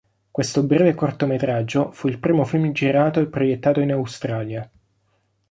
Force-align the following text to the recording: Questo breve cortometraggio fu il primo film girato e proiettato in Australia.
Questo 0.31 0.63
breve 0.63 0.95
cortometraggio 0.95 1.91
fu 1.91 2.07
il 2.07 2.17
primo 2.17 2.43
film 2.43 2.71
girato 2.71 3.19
e 3.19 3.27
proiettato 3.27 3.81
in 3.81 3.91
Australia. 3.91 4.67